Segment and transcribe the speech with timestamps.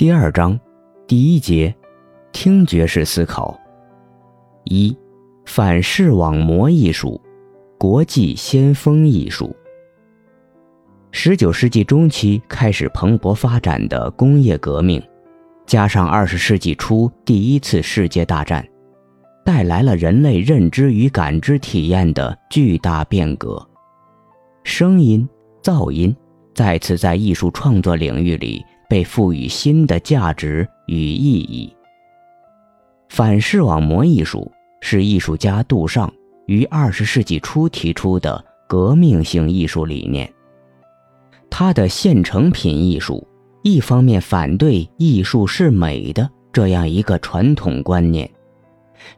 [0.00, 0.58] 第二章，
[1.06, 1.74] 第一节，
[2.32, 3.60] 听觉式思考。
[4.64, 4.96] 一，
[5.44, 7.20] 反视网膜艺术，
[7.78, 9.54] 国际先锋艺术。
[11.10, 15.02] 十九世纪中期开始蓬勃发展的工业革命，
[15.66, 18.66] 加上二十世纪初第一次世界大战，
[19.44, 23.62] 带来了人类认知与感知体验的巨大变革。
[24.64, 25.28] 声音、
[25.62, 26.16] 噪音
[26.54, 28.64] 再次在艺术创作领域里。
[28.90, 31.72] 被赋予新的价值与意义。
[33.08, 34.50] 反视网膜艺术
[34.80, 36.12] 是艺术家杜尚
[36.46, 40.30] 于二十世纪初提出的革命性艺术理念。
[41.48, 43.26] 他的现成品艺术
[43.62, 48.28] 一方面反对艺术是美的这样一个传统观念，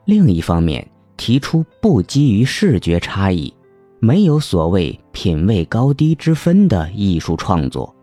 [0.05, 3.53] 另一方面提出不基于视觉差异、
[4.01, 7.95] 没有所谓品位高低之分的艺术创作。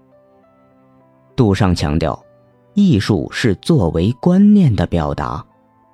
[1.39, 2.21] 杜尚强调，
[2.73, 5.41] 艺术是作为观念的表达，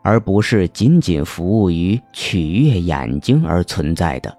[0.02, 4.38] 而不是仅仅服务于取悦眼睛而存在的。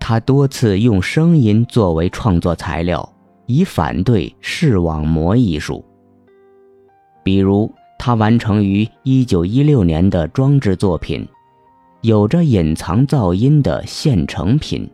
[0.00, 3.06] 他多次用声音作为创作材料，
[3.44, 5.84] 以反对视网膜艺术。
[7.22, 11.28] 比如，他完成于1916年的装置作品，
[12.00, 14.90] 有着隐藏噪音的现成品。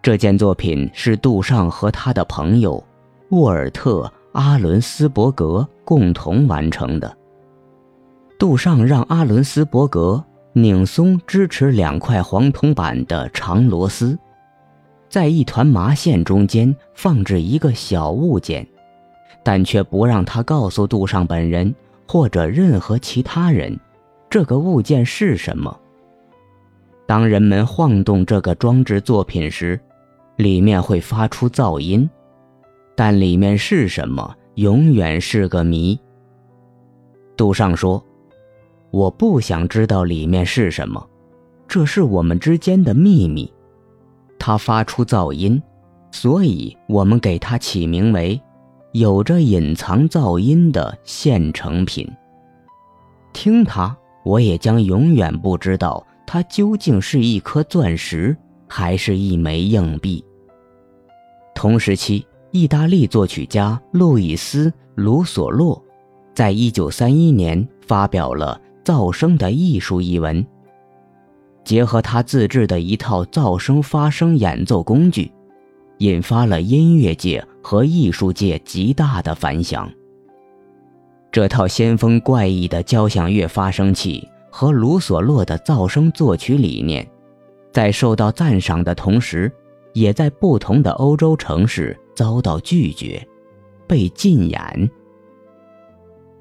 [0.00, 2.82] 这件作品是杜尚和他的朋友。
[3.30, 7.14] 沃尔特·阿伦斯伯格共同完成的。
[8.38, 14.18] 杜尚让阿伦斯伯格拧松支持两块黄铜板的长螺丝，
[15.10, 18.66] 在一团麻线中间放置一个小物件，
[19.42, 21.74] 但却不让他告诉杜尚本人
[22.06, 23.78] 或者任何其他人，
[24.30, 25.78] 这个物件是什么。
[27.06, 29.78] 当人们晃动这个装置作品时，
[30.36, 32.08] 里面会发出噪音。
[32.98, 35.96] 但里面是什么，永远是个谜。
[37.36, 38.04] 杜尚说
[38.90, 41.08] ：“我不想知道里面是什么，
[41.68, 43.54] 这是我们之间的秘密。
[44.36, 45.62] 它发出噪音，
[46.10, 48.40] 所以我们给它起名为
[48.90, 52.04] ‘有着隐藏噪音的现成品’。
[53.32, 58.36] 听它，我也将永远不知道它究竟是一颗钻石
[58.66, 60.24] 还是一枚硬币。
[61.54, 65.82] 同时期。”意大利作曲家路易斯·卢索洛，
[66.34, 70.44] 在一九三一年发表了《噪声的艺术》一文，
[71.62, 75.30] 结合他自制的一套噪声发声演奏工具，
[75.98, 79.90] 引发了音乐界和艺术界极大的反响。
[81.30, 87.06] 这套先锋怪异的交响乐发声器和卢索洛的噪声作曲理念，
[87.70, 89.52] 在受到赞赏的同时，
[89.92, 91.94] 也在不同的欧洲城市。
[92.18, 93.24] 遭到拒绝，
[93.86, 94.90] 被禁演。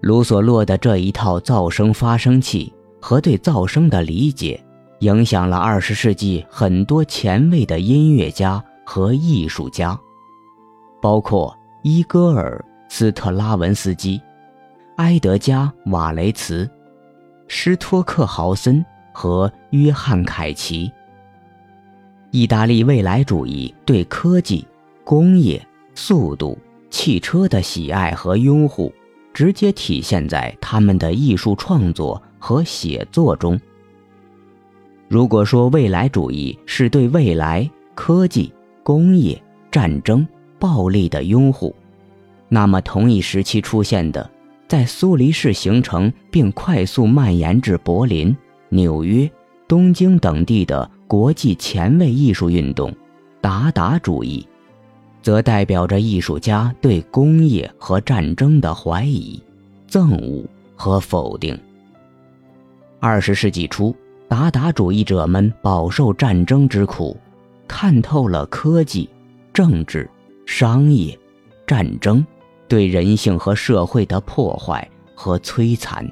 [0.01, 4.59] 卢索洛的这一套噪声发生器和对噪声的理解，
[5.01, 9.95] 影响了二十世纪很多前卫的音乐家和艺术家，
[10.99, 12.57] 包括伊戈尔·
[12.91, 14.19] 斯特拉文斯基、
[14.95, 16.67] 埃德加·瓦雷茨、
[17.47, 18.83] 施托克豪森
[19.13, 20.91] 和约翰·凯奇。
[22.31, 24.65] 意大利未来主义对科技。
[25.07, 26.57] 工业、速度、
[26.90, 28.91] 汽车的喜爱和拥护，
[29.34, 33.57] 直接体现在他们的艺术创作和写作中。
[35.07, 38.51] 如果说未来主义是对未来科技、
[38.84, 39.41] 工业、
[39.72, 40.28] 战争、
[40.59, 41.74] 暴力的拥护，
[42.50, 44.29] 那么同一时期出现的，
[44.68, 48.35] 在苏黎世形成并快速蔓延至柏林、
[48.68, 49.31] 纽约、
[49.69, 52.94] 东京等地的国际前卫艺术运动——
[53.39, 54.45] 达达主义。
[55.27, 59.43] 则代表着艺术家对工业和战争的怀疑、
[59.89, 61.59] 憎恶和否定。
[63.01, 63.93] 二十世纪初，
[64.29, 67.17] 达达主义者们饱受战争之苦，
[67.67, 69.09] 看透了科技、
[69.51, 70.09] 政治、
[70.45, 71.19] 商业、
[71.65, 72.25] 战争
[72.69, 76.09] 对人性和社会的破坏和摧残，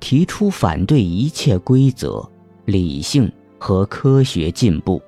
[0.00, 2.26] 提出反对一切规则、
[2.64, 4.98] 理性和科学进步。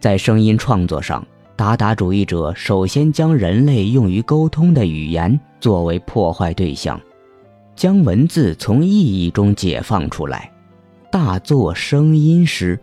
[0.00, 1.22] 在声音创作上。
[1.60, 6.98] 达达主义者首先将人类用于沟通的语言作为破坏对象，
[7.76, 10.50] 将文字从意义中解放出来，
[11.12, 12.80] 大作声音诗，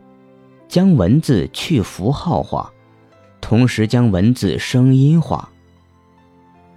[0.68, 2.72] 将文字去符号化，
[3.42, 5.50] 同时将文字声音化。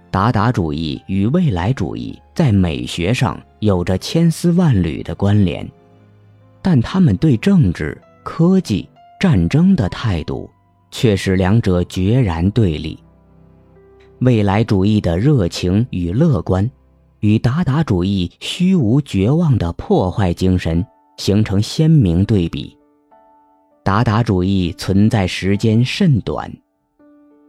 [0.09, 5.71] 达达主义与未来主义在美学上有着千丝万缕的关联，
[6.63, 8.89] 但他们对政治、科技、
[9.19, 10.49] 战争的态度。
[10.91, 12.99] 却使两者决然对立。
[14.19, 16.69] 未来主义的热情与乐观，
[17.21, 20.85] 与达达主义虚无绝望的破坏精神
[21.17, 22.77] 形成鲜明对比。
[23.83, 26.51] 达达主义存在时间甚短，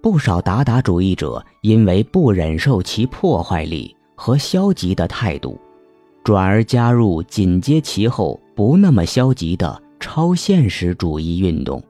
[0.01, 5.61] 不少达达主义者因为不忍受其破坏力和消极的态度，
[6.25, 11.83] 转而加入紧接其后不那么消极的超现实主义运动。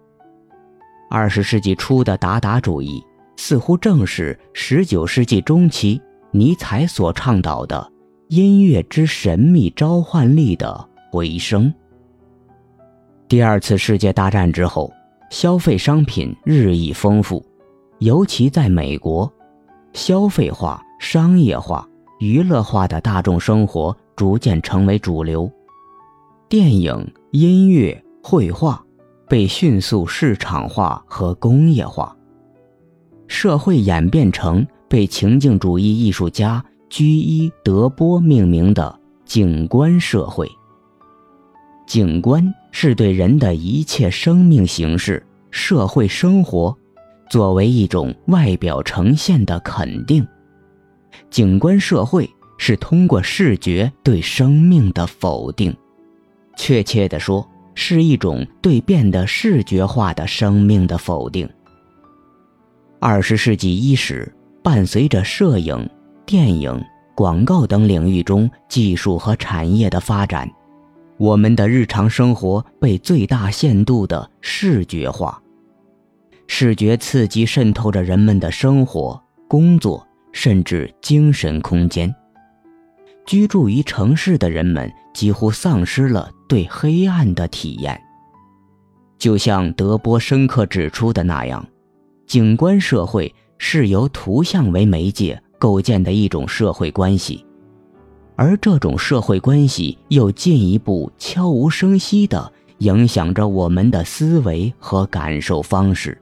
[1.13, 3.05] 二十世纪初的达达主义。
[3.37, 6.01] 似乎正是十九世纪中期
[6.31, 7.91] 尼采所倡导的
[8.29, 11.73] 音乐之神秘召唤力的回声。
[13.27, 14.93] 第二次世界大战之后，
[15.29, 17.45] 消费商品日益丰富，
[17.99, 19.31] 尤其在美国，
[19.93, 21.85] 消费化、商业化、
[22.21, 25.51] 娱乐化的大众生活逐渐成为主流，
[26.49, 28.85] 电影、音乐、绘画
[29.33, 32.15] 被迅速市场化和工业化。
[33.27, 40.47] 社会演变成被情境主义艺术家居伊·德波命名的景观社会。
[41.87, 46.77] 景观是对人的一切生命形式、社会生活，
[47.31, 50.23] 作为一种外表呈现的肯定。
[51.31, 52.29] 景观社会
[52.59, 55.75] 是通过视觉对生命的否定，
[56.55, 61.49] 确切地说，是一种对变得视觉化的生命的否定。
[63.01, 64.33] 二十世纪伊始，
[64.63, 65.89] 伴随着摄影、
[66.25, 66.81] 电影、
[67.15, 70.49] 广告等领域中技术和产业的发展，
[71.19, 75.41] 我们的日常生活被最大限度的视觉化。
[76.47, 82.15] 视觉刺激渗透着人们的生活、工作，甚至精神空间。
[83.25, 87.99] 居住于城市的人们几乎丧失了对黑暗的体验。
[89.17, 91.67] 就像德波深刻指出的那样。
[92.27, 97.43] 景观社会是由图像为媒介构建的一种社会关系，
[98.37, 106.21] 而这种社会关系又进一步悄无声息地影响着我们的思维和感受方式，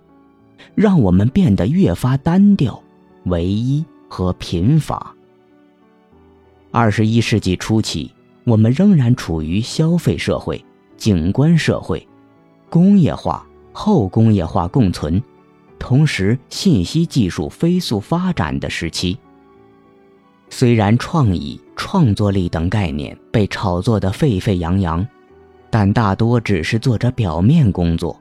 [0.77, 2.81] 让我们变得越发单调、
[3.25, 5.13] 唯一和贫乏。
[6.71, 8.13] 二十一世纪初期，
[8.51, 10.65] 我们仍然处于消费社会、
[10.97, 12.05] 景观社会、
[12.69, 15.23] 工业化、后工业化共存。
[15.79, 19.17] 同时，信息技术飞速发展的时期，
[20.49, 25.07] 虽然创意、创作力等概念被炒作得沸沸扬扬，
[25.71, 28.21] 但大多只是做着表面工作，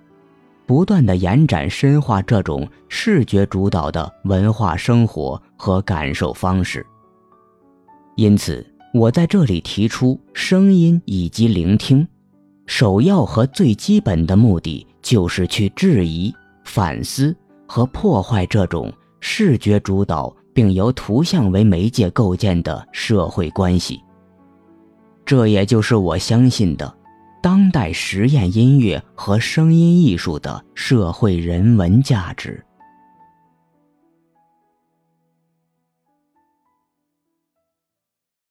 [0.68, 6.86] 不断的延展、深化这种视觉主导的文化生活和感受方式。
[8.16, 8.64] 因此，
[8.94, 12.08] 我在这里提出，声音以及聆听，
[12.66, 16.34] 首要和最基本的目的就是去质疑、
[16.64, 17.36] 反思。
[17.72, 24.02] 和破坏这种视觉主导并由图像为媒介构建的社会关系，
[25.24, 26.92] 这也就是我相信的
[27.44, 32.66] 当代实验音乐和声音艺术的社会人文价值。